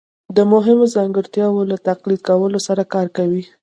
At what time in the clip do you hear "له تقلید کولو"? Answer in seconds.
1.71-2.59